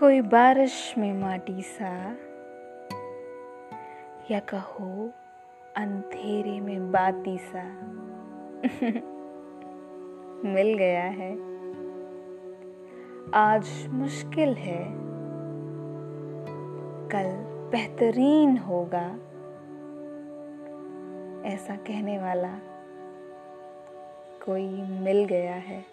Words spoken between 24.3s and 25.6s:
कोई मिल गया